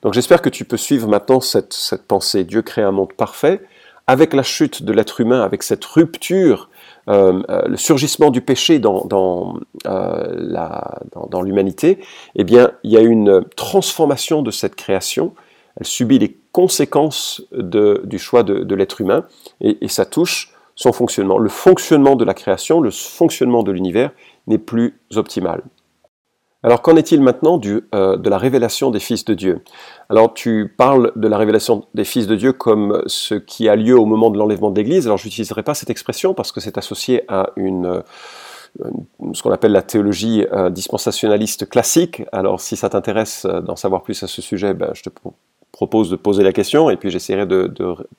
Donc 0.00 0.14
j'espère 0.14 0.40
que 0.40 0.48
tu 0.48 0.64
peux 0.64 0.78
suivre 0.78 1.08
maintenant 1.08 1.40
cette, 1.42 1.76
pensée. 2.08 2.44
Dieu 2.44 2.62
crée 2.62 2.80
un 2.80 2.90
monde 2.90 3.12
parfait. 3.12 3.60
Avec 4.06 4.34
la 4.34 4.42
chute 4.42 4.82
de 4.82 4.92
l'être 4.92 5.20
humain, 5.20 5.42
avec 5.42 5.62
cette 5.62 5.84
rupture, 5.84 6.68
euh, 7.08 7.42
euh, 7.48 7.62
le 7.66 7.76
surgissement 7.76 8.30
du 8.30 8.40
péché 8.40 8.78
dans, 8.78 9.04
dans, 9.04 9.54
euh, 9.86 11.42
l'humanité, 11.42 11.98
eh 12.34 12.42
il 12.42 12.90
y 12.90 12.96
a 12.96 13.00
une 13.00 13.44
transformation 13.56 14.42
de 14.42 14.50
cette 14.50 14.74
création. 14.74 15.34
Elle 15.76 15.86
subit 15.86 16.18
les 16.18 16.36
conséquences 16.52 17.42
du 17.52 18.18
choix 18.18 18.42
de, 18.42 18.74
l'être 18.74 19.00
humain 19.00 19.24
et 19.60 19.88
ça 19.88 20.04
touche 20.04 20.52
son 20.74 20.92
fonctionnement. 20.92 21.38
Le 21.38 21.48
fonctionnement 21.48 22.16
de 22.16 22.24
la 22.24 22.34
création, 22.34 22.80
le 22.80 22.90
fonctionnement 22.90 23.62
de 23.62 23.70
l'univers 23.70 24.10
n'est 24.46 24.58
plus 24.58 24.98
optimal. 25.14 25.62
Alors 26.62 26.82
qu'en 26.82 26.96
est-il 26.96 27.22
maintenant 27.22 27.58
euh, 27.94 28.16
de 28.16 28.30
la 28.30 28.36
révélation 28.36 28.90
des 28.90 29.00
fils 29.00 29.24
de 29.24 29.32
Dieu? 29.32 29.62
Alors 30.10 30.34
tu 30.34 30.74
parles 30.76 31.12
de 31.16 31.26
la 31.26 31.38
révélation 31.38 31.86
des 31.94 32.04
fils 32.04 32.26
de 32.26 32.36
Dieu 32.36 32.52
comme 32.52 33.02
ce 33.06 33.34
qui 33.34 33.68
a 33.68 33.76
lieu 33.76 33.98
au 33.98 34.04
moment 34.04 34.30
de 34.30 34.38
l'enlèvement 34.38 34.70
de 34.70 34.76
l'Église. 34.76 35.06
Alors 35.06 35.16
je 35.16 35.26
n'utiliserai 35.26 35.62
pas 35.62 35.74
cette 35.74 35.90
expression 35.90 36.34
parce 36.34 36.52
que 36.52 36.60
c'est 36.60 36.76
associé 36.76 37.24
à 37.28 37.50
une, 37.56 37.86
euh, 37.86 38.90
ce 39.32 39.42
qu'on 39.42 39.52
appelle 39.52 39.72
la 39.72 39.82
théologie 39.82 40.44
euh, 40.52 40.68
dispensationaliste 40.68 41.66
classique. 41.66 42.22
Alors 42.30 42.60
si 42.60 42.76
ça 42.76 42.90
t'intéresse 42.90 43.46
d'en 43.46 43.76
savoir 43.76 44.02
plus 44.02 44.22
à 44.22 44.26
ce 44.26 44.42
sujet, 44.42 44.74
ben, 44.74 44.90
je 44.92 45.02
te 45.02 45.08
propose 45.72 46.10
de 46.10 46.16
poser 46.16 46.42
la 46.42 46.52
question 46.52 46.90
et 46.90 46.96
puis 46.96 47.10
j'essaierai 47.10 47.46
de, 47.46 47.72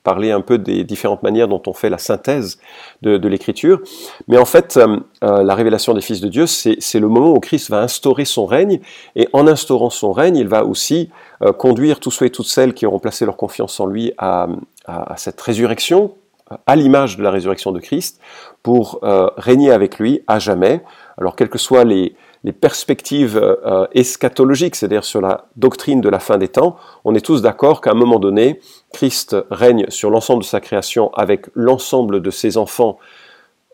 parler 0.03 0.31
un 0.31 0.41
peu 0.41 0.57
des 0.57 0.83
différentes 0.83 1.23
manières 1.23 1.47
dont 1.47 1.61
on 1.67 1.73
fait 1.73 1.89
la 1.89 1.97
synthèse 1.97 2.59
de, 3.01 3.27
l'écriture. 3.27 3.81
Mais 4.27 4.37
en 4.37 4.45
fait, 4.45 4.77
euh, 4.77 4.97
euh, 5.23 5.43
la 5.43 5.55
révélation 5.55 5.93
des 5.93 6.01
fils 6.01 6.21
de 6.21 6.27
Dieu, 6.27 6.47
c'est 6.47 6.99
le 6.99 7.07
moment 7.07 7.31
où 7.31 7.39
Christ 7.39 7.69
va 7.69 7.81
instaurer 7.81 8.25
son 8.25 8.45
règne 8.45 8.79
et 9.15 9.27
en 9.33 9.47
instaurant 9.47 9.89
son 9.89 10.11
règne, 10.11 10.37
il 10.37 10.47
va 10.47 10.65
aussi 10.65 11.09
euh, 11.41 11.53
conduire 11.53 11.99
tous 11.99 12.11
ceux 12.11 12.25
et 12.25 12.29
toutes 12.29 12.47
celles 12.47 12.73
qui 12.73 12.85
auront 12.85 12.99
placé 12.99 13.25
leur 13.25 13.37
confiance 13.37 13.79
en 13.79 13.85
lui 13.85 14.13
à, 14.17 14.47
cette 15.15 15.39
résurrection, 15.39 16.15
à 16.65 16.75
l'image 16.75 17.15
de 17.15 17.23
la 17.23 17.31
résurrection 17.31 17.71
de 17.71 17.79
Christ, 17.79 18.19
pour 18.63 18.99
régner 19.37 19.71
avec 19.71 19.99
lui 19.99 20.21
à 20.27 20.39
jamais. 20.39 20.81
Alors, 21.17 21.35
quelles 21.35 21.49
que 21.49 21.59
soient 21.59 21.83
les, 21.83 22.15
les 22.43 22.51
perspectives 22.53 23.37
euh, 23.37 23.85
eschatologiques, 23.93 24.75
c'est-à-dire 24.75 25.03
sur 25.03 25.21
la 25.21 25.45
doctrine 25.55 26.01
de 26.01 26.09
la 26.09 26.19
fin 26.19 26.37
des 26.37 26.47
temps, 26.47 26.75
on 27.05 27.13
est 27.13 27.25
tous 27.25 27.41
d'accord 27.41 27.81
qu'à 27.81 27.91
un 27.91 27.95
moment 27.95 28.19
donné, 28.19 28.59
Christ 28.93 29.35
règne 29.51 29.85
sur 29.89 30.09
l'ensemble 30.09 30.41
de 30.41 30.47
sa 30.47 30.59
création 30.59 31.13
avec 31.13 31.45
l'ensemble 31.53 32.21
de 32.21 32.31
ses 32.31 32.57
enfants 32.57 32.97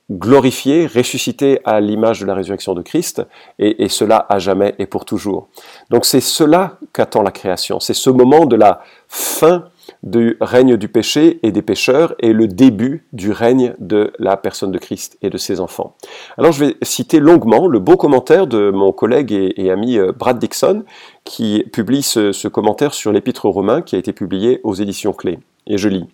glorifiés, 0.10 0.88
ressuscités 0.88 1.60
à 1.66 1.82
l'image 1.82 2.22
de 2.22 2.26
la 2.26 2.34
résurrection 2.34 2.74
de 2.74 2.82
Christ, 2.82 3.22
et, 3.60 3.84
et, 3.84 3.90
cela 3.90 4.26
à 4.30 4.40
jamais 4.40 4.74
et 4.80 4.86
pour 4.86 5.04
toujours. 5.04 5.50
Donc 5.90 6.06
c'est 6.06 6.22
cela 6.22 6.78
qu'attend 6.94 7.24
la 7.24 7.32
création, 7.32 7.80
c'est 7.80 7.94
ce 7.94 8.10
moment 8.10 8.46
de 8.46 8.56
la 8.56 8.82
fin 9.10 9.66
du 10.10 10.38
règne 10.42 10.78
du 10.78 10.88
péché 10.88 11.40
et 11.44 11.52
des 11.52 11.62
pécheurs 11.62 12.16
et 12.20 12.34
le 12.34 12.48
début 12.48 13.06
du 13.14 13.32
règne 13.32 13.74
de 13.80 14.12
la 14.20 14.38
personne 14.38 14.72
de 14.72 14.78
Christ 14.78 15.18
et 15.22 15.30
de 15.30 15.38
ses 15.38 15.60
enfants. 15.60 15.96
Alors 16.38 16.52
je 16.52 16.66
vais 16.66 16.78
citer 16.82 17.20
longuement 17.20 17.68
le 17.68 17.80
beau 17.80 17.98
commentaire 17.98 18.48
de 18.48 18.72
mon 18.72 18.92
collègue 18.92 19.32
et, 19.32 19.70
ami 19.70 19.98
euh, 19.98 20.12
Brad 20.12 20.40
Dixon 20.40 20.84
qui 21.24 21.64
publie 21.72 22.04
ce, 22.04 22.48
commentaire 22.48 22.94
sur 22.94 23.12
l'épître 23.12 23.46
aux 23.46 23.52
Romains 23.52 23.82
qui 23.82 23.96
a 23.96 24.00
été 24.00 24.14
publié 24.14 24.62
aux 24.64 24.74
éditions 24.74 25.14
Clés. 25.14 25.40
Et 25.68 25.78
je 25.78 25.90
lis. 25.90 26.06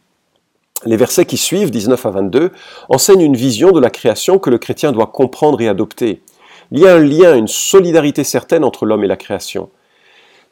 Les 0.86 0.98
versets 0.98 1.26
qui 1.26 1.38
suivent, 1.38 1.72
19 1.72 2.06
à 2.06 2.10
22, 2.10 2.52
enseignent 2.90 3.22
une 3.22 3.36
vision 3.36 3.72
de 3.72 3.80
la 3.80 3.90
création 3.90 4.40
que 4.40 4.50
le 4.50 4.58
chrétien 4.58 4.92
doit 4.92 5.08
comprendre 5.08 5.62
et 5.62 5.70
adopter. 5.70 6.22
Il 6.72 6.80
y 6.80 6.88
a 6.88 6.96
un 6.96 7.00
lien, 7.00 7.36
une 7.36 7.48
solidarité 7.48 8.24
certaine 8.24 8.64
entre 8.64 8.86
l'homme 8.86 9.04
et 9.04 9.08
la 9.08 9.16
création. 9.16 9.70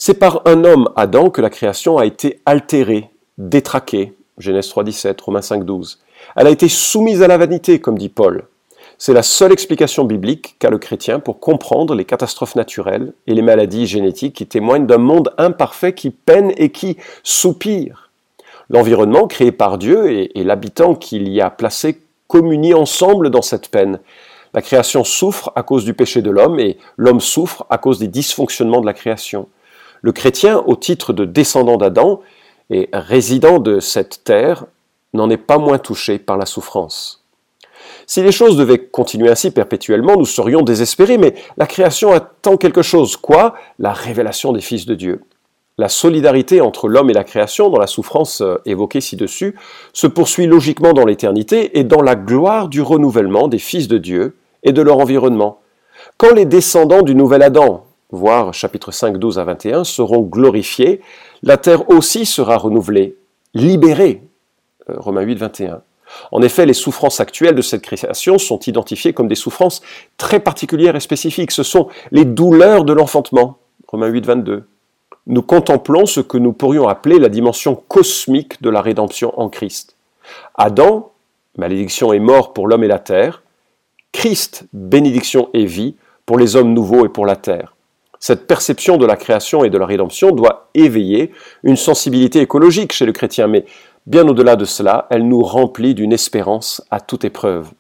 C'est 0.03 0.15
par 0.15 0.41
un 0.45 0.63
homme, 0.63 0.89
Adam, 0.95 1.29
que 1.29 1.41
la 1.41 1.51
création 1.51 1.99
a 1.99 2.07
été 2.07 2.41
altérée, 2.47 3.10
détraquée. 3.49 4.13
Genèse 4.37 4.69
3.17, 4.69 5.21
Romains 5.21 5.39
5.12. 5.39 5.97
Elle 6.35 6.47
a 6.47 6.51
été 6.51 6.69
soumise 6.69 7.21
à 7.21 7.27
la 7.27 7.37
vanité, 7.37 7.79
comme 7.79 7.97
dit 7.97 8.09
Paul. 8.09 8.45
C'est 8.97 9.13
la 9.13 9.23
seule 9.23 9.51
explication 9.51 10.03
biblique 10.03 10.55
qu'a 10.59 10.69
le 10.69 10.77
chrétien 10.77 11.19
pour 11.19 11.39
comprendre 11.39 11.95
les 11.95 12.05
catastrophes 12.05 12.55
naturelles 12.55 13.13
et 13.25 13.33
les 13.33 13.41
maladies 13.41 13.87
génétiques 13.87 14.35
qui 14.35 14.45
témoignent 14.45 14.85
d'un 14.85 14.99
monde 14.99 15.33
imparfait 15.37 15.93
qui 15.93 16.11
peine 16.11 16.53
et 16.57 16.69
qui 16.69 16.97
soupire. 17.23 18.11
L'environnement 18.69 19.27
créé 19.27 19.51
par 19.51 19.77
Dieu 19.77 20.11
et, 20.11 20.39
et 20.39 20.43
l'habitant 20.43 20.93
qu'il 20.93 21.27
y 21.29 21.41
a 21.41 21.49
placé 21.49 21.99
communient 22.27 22.75
ensemble 22.75 23.31
dans 23.31 23.41
cette 23.41 23.69
peine. 23.69 23.99
La 24.53 24.61
création 24.61 25.03
souffre 25.03 25.51
à 25.55 25.63
cause 25.63 25.83
du 25.83 25.93
péché 25.93 26.21
de 26.21 26.29
l'homme 26.29 26.59
et 26.59 26.77
l'homme 26.95 27.21
souffre 27.21 27.65
à 27.69 27.77
cause 27.77 27.99
des 27.99 28.07
dysfonctionnements 28.07 28.81
de 28.81 28.85
la 28.85 28.93
création. 28.93 29.47
Le 30.01 30.11
chrétien, 30.11 30.59
au 30.67 30.75
titre 30.75 31.11
de 31.11 31.25
descendant 31.25 31.77
d'Adam, 31.77 32.21
et 32.71 32.89
résident 32.93 33.59
de 33.59 33.79
cette 33.79 34.23
terre 34.23 34.65
n'en 35.13 35.29
est 35.29 35.37
pas 35.37 35.57
moins 35.57 35.77
touché 35.77 36.17
par 36.17 36.37
la 36.37 36.45
souffrance. 36.45 37.23
Si 38.07 38.21
les 38.23 38.31
choses 38.31 38.57
devaient 38.57 38.87
continuer 38.87 39.29
ainsi 39.29 39.51
perpétuellement, 39.51 40.15
nous 40.17 40.25
serions 40.25 40.61
désespérés, 40.61 41.17
mais 41.17 41.35
la 41.57 41.67
création 41.67 42.11
attend 42.11 42.57
quelque 42.57 42.81
chose. 42.81 43.17
Quoi? 43.17 43.53
La 43.77 43.93
révélation 43.93 44.53
des 44.53 44.61
fils 44.61 44.85
de 44.85 44.95
Dieu. 44.95 45.21
La 45.77 45.89
solidarité 45.89 46.61
entre 46.61 46.87
l'homme 46.87 47.09
et 47.09 47.13
la 47.13 47.23
création, 47.23 47.69
dans 47.69 47.79
la 47.79 47.87
souffrance 47.87 48.41
euh, 48.41 48.57
évoquée 48.65 49.01
ci-dessus, 49.01 49.55
se 49.93 50.07
poursuit 50.07 50.45
logiquement 50.45 50.93
dans 50.93 51.05
l'éternité 51.05 51.79
et 51.79 51.83
dans 51.83 52.01
la 52.01 52.15
gloire 52.15 52.67
du 52.67 52.81
renouvellement 52.81 53.47
des 53.47 53.59
fils 53.59 53.87
de 53.87 53.97
Dieu 53.97 54.35
et 54.63 54.73
de 54.73 54.81
leur 54.81 54.99
environnement. 54.99 55.59
Quand 56.17 56.33
les 56.33 56.45
descendants 56.45 57.01
du 57.01 57.15
nouvel 57.15 57.41
Adam, 57.41 57.85
voire 58.11 58.53
chapitre 58.53 58.91
5, 58.91 59.17
12 59.17 59.39
à 59.39 59.43
21, 59.43 59.83
seront 59.83 60.21
glorifiés, 60.21 61.01
la 61.43 61.57
terre 61.57 61.89
aussi 61.89 62.25
sera 62.25 62.57
renouvelée, 62.57 63.15
libérée. 63.53 64.23
Euh, 64.89 64.95
Romains 64.97 65.21
8, 65.21 65.35
21. 65.35 65.81
En 66.31 66.41
effet, 66.41 66.65
les 66.65 66.73
souffrances 66.73 67.19
actuelles 67.19 67.55
de 67.55 67.61
cette 67.61 67.81
création 67.81 68.37
sont 68.37 68.59
identifiées 68.59 69.13
comme 69.13 69.27
des 69.27 69.35
souffrances 69.35 69.81
très 70.17 70.39
particulières 70.39 70.95
et 70.95 70.99
spécifiques. 70.99 71.51
Ce 71.51 71.63
sont 71.63 71.87
les 72.11 72.25
douleurs 72.25 72.83
de 72.83 72.93
l'enfantement. 72.93 73.57
Romains 73.87 74.07
8, 74.07 74.25
22. 74.25 74.63
Nous 75.27 75.41
contemplons 75.41 76.05
ce 76.05 76.19
que 76.19 76.37
nous 76.37 76.51
pourrions 76.51 76.87
appeler 76.87 77.19
la 77.19 77.29
dimension 77.29 77.75
cosmique 77.75 78.61
de 78.61 78.69
la 78.69 78.81
rédemption 78.81 79.39
en 79.39 79.49
Christ. 79.49 79.95
Adam, 80.55 81.11
malédiction 81.57 82.11
et 82.11 82.19
mort 82.19 82.53
pour 82.53 82.67
l'homme 82.67 82.83
et 82.83 82.87
la 82.87 82.99
terre. 82.99 83.43
Christ, 84.11 84.65
bénédiction 84.73 85.49
et 85.53 85.65
vie 85.65 85.95
pour 86.25 86.37
les 86.37 86.55
hommes 86.55 86.73
nouveaux 86.73 87.05
et 87.05 87.09
pour 87.09 87.25
la 87.25 87.35
terre. 87.35 87.75
Cette 88.21 88.45
perception 88.45 88.97
de 88.97 89.07
la 89.07 89.15
création 89.15 89.63
et 89.63 89.71
de 89.71 89.79
la 89.79 89.87
rédemption 89.87 90.29
doit 90.29 90.69
éveiller 90.75 91.31
une 91.63 91.75
sensibilité 91.75 92.39
écologique 92.39 92.93
chez 92.93 93.07
le 93.07 93.13
chrétien, 93.13 93.47
mais 93.47 93.65
bien 94.05 94.27
au-delà 94.27 94.55
de 94.55 94.63
cela, 94.63 95.07
elle 95.09 95.27
nous 95.27 95.41
remplit 95.41 95.95
d'une 95.95 96.13
espérance 96.13 96.83
à 96.91 96.99
toute 96.99 97.25
épreuve. 97.25 97.71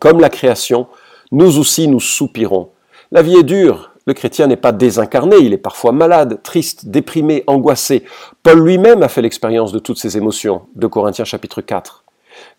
Comme 0.00 0.18
la 0.18 0.30
création, 0.30 0.88
nous 1.30 1.60
aussi 1.60 1.86
nous 1.86 2.00
soupirons. 2.00 2.70
La 3.12 3.22
vie 3.22 3.36
est 3.36 3.44
dure, 3.44 3.92
le 4.04 4.14
chrétien 4.14 4.48
n'est 4.48 4.56
pas 4.56 4.72
désincarné, 4.72 5.36
il 5.36 5.52
est 5.52 5.58
parfois 5.58 5.92
malade, 5.92 6.40
triste, 6.42 6.88
déprimé, 6.88 7.44
angoissé. 7.46 8.02
Paul 8.42 8.58
lui-même 8.64 9.04
a 9.04 9.08
fait 9.08 9.22
l'expérience 9.22 9.70
de 9.70 9.78
toutes 9.78 9.98
ces 9.98 10.16
émotions, 10.16 10.62
de 10.74 10.88
Corinthiens 10.88 11.24
chapitre 11.24 11.60
4 11.60 12.05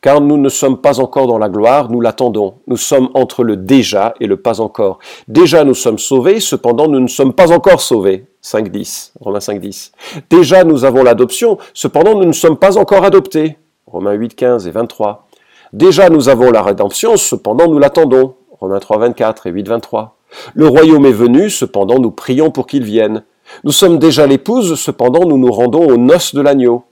car 0.01 0.21
nous 0.21 0.37
ne 0.37 0.49
sommes 0.49 0.81
pas 0.81 0.99
encore 0.99 1.27
dans 1.27 1.37
la 1.37 1.49
gloire, 1.49 1.89
nous 1.89 2.01
l'attendons. 2.01 2.55
Nous 2.67 2.77
sommes 2.77 3.09
entre 3.13 3.43
le 3.43 3.55
déjà 3.57 4.13
et 4.19 4.27
le 4.27 4.37
pas 4.37 4.61
encore. 4.61 4.99
Déjà 5.27 5.63
nous 5.63 5.73
sommes 5.73 5.99
sauvés, 5.99 6.39
cependant 6.39 6.87
nous 6.87 6.99
ne 6.99 7.07
sommes 7.07 7.33
pas 7.33 7.51
encore 7.51 7.81
sauvés. 7.81 8.25
5.10, 8.43 9.11
Romains 9.19 9.39
5.10. 9.39 9.91
Déjà 10.29 10.63
nous 10.63 10.85
avons 10.85 11.03
l'adoption, 11.03 11.57
cependant 11.73 12.15
nous 12.15 12.25
ne 12.25 12.31
sommes 12.31 12.57
pas 12.57 12.77
encore 12.77 13.03
adoptés. 13.03 13.57
Romains 13.85 14.15
8.15 14.15 14.67
et 14.67 14.71
23. 14.71 15.27
Déjà 15.73 16.09
nous 16.09 16.29
avons 16.29 16.51
la 16.51 16.61
rédemption, 16.61 17.17
cependant 17.17 17.67
nous 17.67 17.79
l'attendons. 17.79 18.35
Romains 18.59 18.79
3.24 18.79 19.47
et 19.47 19.51
8.23. 19.51 20.09
Le 20.53 20.67
royaume 20.67 21.05
est 21.05 21.11
venu, 21.11 21.49
cependant 21.49 21.99
nous 21.99 22.11
prions 22.11 22.51
pour 22.51 22.67
qu'il 22.67 22.83
vienne. 22.83 23.23
Nous 23.63 23.71
sommes 23.71 23.97
déjà 23.97 24.27
l'épouse, 24.27 24.75
cependant 24.79 25.25
nous 25.25 25.37
nous 25.37 25.51
rendons 25.51 25.87
aux 25.87 25.97
noces 25.97 26.35
de 26.35 26.41
l'agneau. 26.41 26.83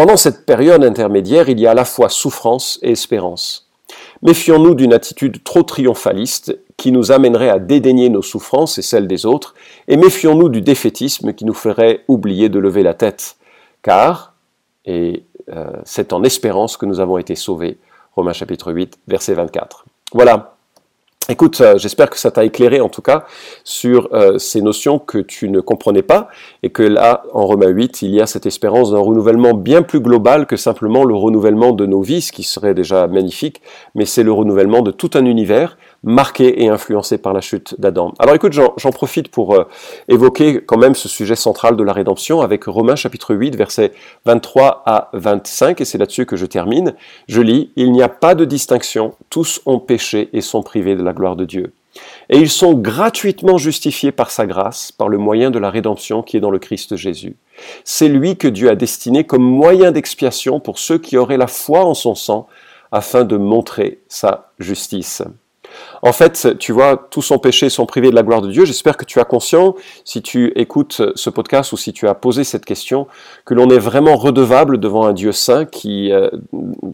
Pendant 0.00 0.16
cette 0.16 0.46
période 0.46 0.82
intermédiaire, 0.82 1.50
il 1.50 1.60
y 1.60 1.66
a 1.66 1.72
à 1.72 1.74
la 1.74 1.84
fois 1.84 2.08
souffrance 2.08 2.78
et 2.80 2.92
espérance. 2.92 3.68
Méfions-nous 4.22 4.74
d'une 4.74 4.94
attitude 4.94 5.44
trop 5.44 5.62
triomphaliste 5.62 6.58
qui 6.78 6.90
nous 6.90 7.12
amènerait 7.12 7.50
à 7.50 7.58
dédaigner 7.58 8.08
nos 8.08 8.22
souffrances 8.22 8.78
et 8.78 8.82
celles 8.82 9.06
des 9.06 9.26
autres, 9.26 9.54
et 9.88 9.98
méfions-nous 9.98 10.48
du 10.48 10.62
défaitisme 10.62 11.34
qui 11.34 11.44
nous 11.44 11.52
ferait 11.52 12.02
oublier 12.08 12.48
de 12.48 12.58
lever 12.58 12.82
la 12.82 12.94
tête. 12.94 13.36
Car, 13.82 14.32
et 14.86 15.22
euh, 15.52 15.70
c'est 15.84 16.14
en 16.14 16.24
espérance 16.24 16.78
que 16.78 16.86
nous 16.86 17.00
avons 17.00 17.18
été 17.18 17.34
sauvés. 17.34 17.76
Romains 18.16 18.32
chapitre 18.32 18.72
8, 18.72 19.00
verset 19.06 19.34
24. 19.34 19.84
Voilà, 20.14 20.56
Écoute, 21.28 21.60
euh, 21.60 21.76
j'espère 21.76 22.08
que 22.10 22.18
ça 22.18 22.30
t'a 22.30 22.44
éclairé 22.44 22.80
en 22.80 22.88
tout 22.88 23.02
cas 23.02 23.24
sur 23.62 24.08
euh, 24.12 24.38
ces 24.38 24.62
notions 24.62 24.98
que 24.98 25.18
tu 25.18 25.48
ne 25.48 25.60
comprenais 25.60 26.02
pas 26.02 26.28
et 26.62 26.70
que 26.70 26.82
là, 26.82 27.22
en 27.34 27.46
Romains 27.46 27.68
8, 27.68 28.02
il 28.02 28.10
y 28.10 28.20
a 28.20 28.26
cette 28.26 28.46
espérance 28.46 28.90
d'un 28.90 28.98
renouvellement 28.98 29.54
bien 29.54 29.82
plus 29.82 30.00
global 30.00 30.46
que 30.46 30.56
simplement 30.56 31.04
le 31.04 31.14
renouvellement 31.14 31.72
de 31.72 31.86
nos 31.86 32.00
vies, 32.00 32.22
ce 32.22 32.32
qui 32.32 32.42
serait 32.42 32.74
déjà 32.74 33.06
magnifique, 33.06 33.60
mais 33.94 34.06
c'est 34.06 34.22
le 34.22 34.32
renouvellement 34.32 34.82
de 34.82 34.90
tout 34.90 35.10
un 35.14 35.24
univers 35.26 35.76
marqué 36.02 36.62
et 36.62 36.68
influencé 36.68 37.18
par 37.18 37.32
la 37.32 37.40
chute 37.40 37.78
d'Adam. 37.78 38.14
Alors 38.18 38.34
écoute, 38.34 38.52
j'en 38.52 38.90
profite 38.90 39.28
pour 39.28 39.54
euh, 39.54 39.64
évoquer 40.08 40.62
quand 40.64 40.78
même 40.78 40.94
ce 40.94 41.08
sujet 41.08 41.36
central 41.36 41.76
de 41.76 41.82
la 41.82 41.92
rédemption 41.92 42.40
avec 42.40 42.64
Romains 42.64 42.96
chapitre 42.96 43.34
8, 43.34 43.56
versets 43.56 43.92
23 44.24 44.82
à 44.86 45.10
25, 45.12 45.80
et 45.80 45.84
c'est 45.84 45.98
là-dessus 45.98 46.26
que 46.26 46.36
je 46.36 46.46
termine. 46.46 46.94
Je 47.28 47.40
lis, 47.40 47.70
Il 47.76 47.92
n'y 47.92 48.02
a 48.02 48.08
pas 48.08 48.34
de 48.34 48.44
distinction, 48.44 49.14
tous 49.28 49.60
ont 49.66 49.78
péché 49.78 50.30
et 50.32 50.40
sont 50.40 50.62
privés 50.62 50.96
de 50.96 51.02
la 51.02 51.12
gloire 51.12 51.36
de 51.36 51.44
Dieu. 51.44 51.72
Et 52.28 52.38
ils 52.38 52.50
sont 52.50 52.74
gratuitement 52.74 53.58
justifiés 53.58 54.12
par 54.12 54.30
sa 54.30 54.46
grâce, 54.46 54.92
par 54.92 55.08
le 55.08 55.18
moyen 55.18 55.50
de 55.50 55.58
la 55.58 55.70
rédemption 55.70 56.22
qui 56.22 56.36
est 56.36 56.40
dans 56.40 56.52
le 56.52 56.60
Christ 56.60 56.96
Jésus. 56.96 57.36
C'est 57.84 58.08
lui 58.08 58.36
que 58.36 58.48
Dieu 58.48 58.70
a 58.70 58.76
destiné 58.76 59.24
comme 59.24 59.42
moyen 59.42 59.90
d'expiation 59.90 60.60
pour 60.60 60.78
ceux 60.78 60.98
qui 60.98 61.16
auraient 61.16 61.36
la 61.36 61.48
foi 61.48 61.84
en 61.84 61.94
son 61.94 62.14
sang, 62.14 62.46
afin 62.92 63.24
de 63.24 63.36
montrer 63.36 64.00
sa 64.08 64.52
justice. 64.58 65.22
En 66.02 66.12
fait, 66.12 66.58
tu 66.58 66.72
vois, 66.72 67.08
tous 67.10 67.22
son 67.22 67.38
péché 67.38 67.68
sont 67.68 67.86
privés 67.86 68.10
de 68.10 68.14
la 68.14 68.22
gloire 68.22 68.42
de 68.42 68.50
Dieu. 68.50 68.64
J'espère 68.64 68.96
que 68.96 69.04
tu 69.04 69.20
as 69.20 69.24
conscience, 69.24 69.74
si 70.04 70.22
tu 70.22 70.52
écoutes 70.56 71.02
ce 71.14 71.30
podcast 71.30 71.72
ou 71.72 71.76
si 71.76 71.92
tu 71.92 72.08
as 72.08 72.14
posé 72.14 72.44
cette 72.44 72.64
question, 72.64 73.06
que 73.44 73.54
l'on 73.54 73.68
est 73.70 73.78
vraiment 73.78 74.16
redevable 74.16 74.78
devant 74.78 75.06
un 75.06 75.12
Dieu 75.12 75.32
saint 75.32 75.64
qui, 75.64 76.12
euh, 76.12 76.30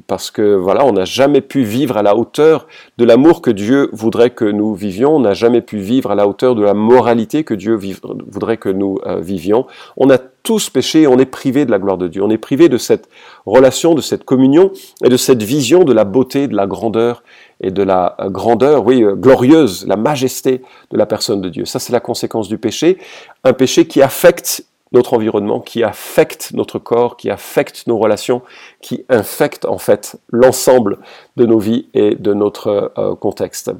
parce 0.06 0.30
que 0.30 0.54
voilà, 0.54 0.84
on 0.84 0.92
n'a 0.92 1.04
jamais 1.04 1.40
pu 1.40 1.62
vivre 1.62 1.96
à 1.96 2.02
la 2.02 2.16
hauteur 2.16 2.66
de 2.98 3.04
l'amour 3.04 3.42
que 3.42 3.50
Dieu 3.50 3.88
voudrait 3.92 4.30
que 4.30 4.44
nous 4.44 4.74
vivions. 4.74 5.16
On 5.16 5.20
n'a 5.20 5.34
jamais 5.34 5.60
pu 5.60 5.78
vivre 5.78 6.10
à 6.10 6.14
la 6.14 6.26
hauteur 6.26 6.54
de 6.54 6.62
la 6.62 6.74
moralité 6.74 7.44
que 7.44 7.54
Dieu 7.54 7.78
voudrait 8.26 8.56
que 8.56 8.68
nous 8.68 8.98
euh, 9.06 9.20
vivions. 9.20 9.66
On 9.96 10.10
a 10.10 10.18
tous 10.46 10.70
péché, 10.70 11.08
on 11.08 11.18
est 11.18 11.26
privé 11.26 11.64
de 11.64 11.72
la 11.72 11.80
gloire 11.80 11.98
de 11.98 12.06
Dieu, 12.06 12.22
on 12.22 12.30
est 12.30 12.38
privé 12.38 12.68
de 12.68 12.78
cette 12.78 13.08
relation, 13.46 13.96
de 13.96 14.00
cette 14.00 14.24
communion 14.24 14.70
et 15.04 15.08
de 15.08 15.16
cette 15.16 15.42
vision 15.42 15.82
de 15.82 15.92
la 15.92 16.04
beauté, 16.04 16.46
de 16.46 16.54
la 16.54 16.68
grandeur 16.68 17.24
et 17.60 17.72
de 17.72 17.82
la 17.82 18.14
euh, 18.20 18.30
grandeur, 18.30 18.86
oui, 18.86 19.02
euh, 19.02 19.16
glorieuse, 19.16 19.84
la 19.88 19.96
majesté 19.96 20.62
de 20.92 20.96
la 20.96 21.04
personne 21.04 21.40
de 21.40 21.48
Dieu. 21.48 21.64
Ça, 21.64 21.80
c'est 21.80 21.92
la 21.92 21.98
conséquence 21.98 22.46
du 22.48 22.58
péché, 22.58 22.98
un 23.42 23.54
péché 23.54 23.88
qui 23.88 24.00
affecte 24.02 24.64
notre 24.92 25.14
environnement, 25.14 25.58
qui 25.58 25.82
affecte 25.82 26.52
notre 26.54 26.78
corps, 26.78 27.16
qui 27.16 27.28
affecte 27.28 27.88
nos 27.88 27.98
relations, 27.98 28.40
qui 28.80 29.04
infecte 29.08 29.64
en 29.64 29.78
fait 29.78 30.16
l'ensemble 30.30 30.98
de 31.36 31.44
nos 31.44 31.58
vies 31.58 31.88
et 31.92 32.14
de 32.14 32.34
notre 32.34 32.92
euh, 32.96 33.16
contexte. 33.16 33.72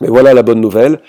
Mais 0.00 0.06
voilà 0.06 0.34
la 0.34 0.44
bonne 0.44 0.60
nouvelle. 0.60 1.00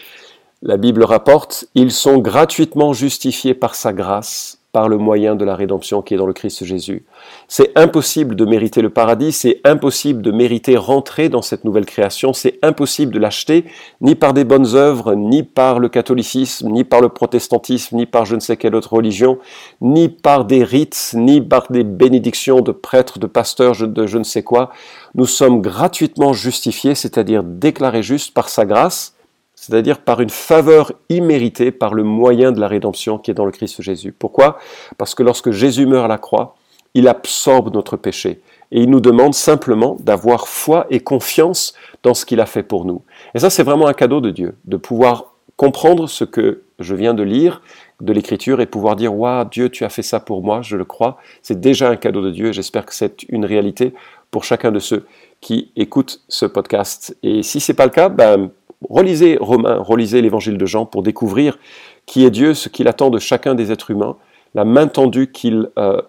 La 0.64 0.78
Bible 0.78 1.04
rapporte, 1.04 1.66
ils 1.76 1.92
sont 1.92 2.18
gratuitement 2.18 2.94
justifiés 2.94 3.54
par 3.54 3.76
sa 3.76 3.94
grâce 3.94 4.58
par 4.72 4.88
le 4.88 4.98
moyen 4.98 5.36
de 5.36 5.44
la 5.44 5.56
rédemption 5.56 6.02
qui 6.02 6.14
est 6.14 6.18
dans 6.18 6.26
le 6.26 6.34
Christ 6.34 6.64
Jésus. 6.64 7.06
C'est 7.48 7.78
impossible 7.78 8.36
de 8.36 8.46
mériter 8.46 8.82
le 8.82 8.90
paradis, 8.90 9.32
c'est 9.32 9.60
impossible 9.64 10.22
de 10.22 10.32
mériter 10.32 10.78
rentrer 10.78 11.30
dans 11.30 11.42
cette 11.42 11.66
nouvelle 11.66 11.86
création, 11.86 12.34
c'est 12.34 12.58
impossible 12.62 13.14
de 13.14 13.20
l'acheter 13.20 13.66
ni 14.00 14.16
par 14.16 14.34
des 14.34 14.44
bonnes 14.44 14.76
œuvres, 14.76 15.14
ni 15.16 15.44
par 15.44 15.80
le 15.80 15.90
catholicisme, 15.90 16.70
ni 16.70 16.84
par 16.84 17.02
le 17.02 17.10
protestantisme, 17.10 17.98
ni 17.98 18.06
par 18.06 18.26
je 18.26 18.36
ne 18.36 18.40
sais 18.40 18.58
quelle 18.58 18.76
autre 18.76 18.94
religion, 18.94 19.40
ni 19.82 20.08
par 20.08 20.46
des 20.46 20.64
rites, 20.64 21.12
ni 21.16 21.42
par 21.42 21.70
des 21.70 21.84
bénédictions 21.84 22.62
de 22.62 22.72
prêtres, 22.72 23.20
de 23.20 23.28
pasteurs, 23.28 23.76
de 23.76 24.08
je 24.08 24.18
ne 24.18 24.24
sais 24.24 24.44
quoi. 24.44 24.72
Nous 25.16 25.26
sommes 25.26 25.62
gratuitement 25.62 26.34
justifiés, 26.34 26.96
c'est-à-dire 26.96 27.44
déclarés 27.44 28.04
justes 28.04 28.34
par 28.34 28.50
sa 28.50 28.66
grâce, 28.66 29.16
c'est-à-dire 29.62 30.00
par 30.00 30.22
une 30.22 30.32
faveur 30.32 30.92
imméritée 31.10 31.70
par 31.70 31.94
le 31.94 32.04
moyen 32.04 32.52
de 32.52 32.60
la 32.60 32.68
rédemption 32.68 33.20
qui 33.20 33.30
est 33.30 33.36
dans 33.36 33.46
le 33.46 33.52
Christ 33.52 33.80
Jésus. 33.80 34.12
Pourquoi? 34.12 34.58
Parce 34.98 35.14
que 35.14 35.22
lorsque 35.22 35.52
Jésus 35.52 35.86
meurt 35.86 36.06
à 36.06 36.08
la 36.08 36.18
croix, 36.18 36.56
il 36.96 37.08
absorbe 37.08 37.72
notre 37.72 37.96
péché 37.96 38.42
et 38.72 38.82
il 38.82 38.90
nous 38.90 39.00
demande 39.00 39.36
simplement 39.36 39.98
d'avoir 40.00 40.48
foi 40.48 40.88
et 40.90 41.00
confiance 41.00 41.76
dans 42.02 42.16
ce 42.16 42.26
qu'il 42.26 42.40
a 42.40 42.48
fait 42.48 42.64
pour 42.64 42.86
nous. 42.86 43.04
Et 43.36 43.40
ça, 43.40 43.52
c'est 43.52 43.62
vraiment 43.62 43.86
un 43.86 43.94
cadeau 43.94 44.20
de 44.20 44.32
Dieu, 44.32 44.56
de 44.66 44.78
pouvoir 44.78 45.36
comprendre 45.58 46.10
ce 46.10 46.24
que 46.24 46.64
je 46.80 46.96
viens 46.96 47.14
de 47.14 47.22
lire 47.22 47.62
de 48.02 48.14
l'Écriture 48.14 48.62
et 48.62 48.66
pouvoir 48.66 48.96
dire 48.96 49.16
Waouh, 49.16 49.46
Dieu, 49.48 49.70
tu 49.70 49.86
as 49.86 49.90
fait 49.90 50.02
ça 50.02 50.20
pour 50.20 50.42
moi, 50.42 50.64
je 50.64 50.76
le 50.76 50.86
crois. 50.86 51.18
C'est 51.44 51.62
déjà 51.62 51.88
un 51.88 51.98
cadeau 51.98 52.24
de 52.24 52.32
Dieu 52.32 52.48
et 52.48 52.54
j'espère 52.54 52.84
que 52.84 52.96
c'est 52.96 53.22
une 53.30 53.46
réalité 53.46 53.94
pour 54.32 54.44
chacun 54.44 54.72
de 54.72 54.80
ceux 54.80 55.06
qui 55.40 55.72
écoutent 55.76 56.22
ce 56.30 56.46
podcast. 56.48 57.16
Et 57.22 57.44
si 57.44 57.60
c'est 57.60 57.74
pas 57.76 57.86
le 57.86 57.92
cas, 57.92 58.10
ben, 58.10 58.50
relisez 58.90 59.38
Romain, 59.40 59.78
relisez 59.80 60.22
l'évangile 60.22 60.58
de 60.58 60.66
Jean 60.66 60.86
pour 60.86 61.04
découvrir 61.04 61.58
qui 62.06 62.26
est 62.26 62.32
Dieu, 62.32 62.54
ce 62.54 62.70
qu'il 62.70 62.88
attend 62.88 63.10
de 63.10 63.20
chacun 63.20 63.56
des 63.56 63.72
êtres 63.72 63.92
humains, 63.92 64.18
la 64.54 64.66
main 64.66 64.88
tendue 64.88 65.32
qu'il 65.32 65.70
euh, 65.78 66.02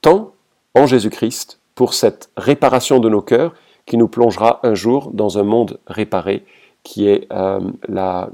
tend 0.00 0.32
en 0.74 0.86
Jésus-Christ 0.86 1.60
pour 1.74 1.94
cette 1.94 2.30
réparation 2.36 3.00
de 3.00 3.08
nos 3.08 3.22
cœurs 3.22 3.54
qui 3.86 3.96
nous 3.96 4.08
plongera 4.08 4.60
un 4.62 4.74
jour 4.74 5.10
dans 5.12 5.38
un 5.38 5.42
monde 5.42 5.78
réparé 5.86 6.44
qui 6.82 7.08
est 7.08 7.26
euh, 7.32 7.60
la 7.88 8.30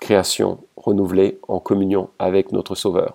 création 0.00 0.58
renouvelée 0.76 1.38
en 1.48 1.58
communion 1.58 2.10
avec 2.18 2.52
notre 2.52 2.74
Sauveur. 2.74 3.14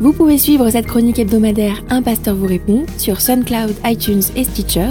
Vous 0.00 0.12
pouvez 0.12 0.38
suivre 0.38 0.68
cette 0.70 0.86
chronique 0.86 1.18
hebdomadaire 1.18 1.82
Un 1.88 2.02
pasteur 2.02 2.34
vous 2.34 2.46
répond 2.46 2.84
sur 2.98 3.20
SoundCloud, 3.20 3.74
iTunes 3.84 4.22
et 4.36 4.44
Stitcher 4.44 4.90